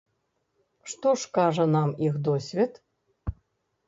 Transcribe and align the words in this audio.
Што 0.93 1.11
ж 1.23 1.29
кажа 1.37 1.65
нам 1.75 1.89
іх 2.07 2.17
досвед? 2.29 2.73